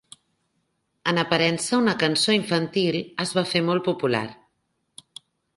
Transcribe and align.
En 1.11 1.19
aparença 1.23 1.77
una 1.81 1.95
cançó 2.05 2.35
infantil, 2.37 2.99
es 3.27 3.37
va 3.39 3.47
fer 3.53 3.65
molt 3.71 3.89
popular. 3.91 4.27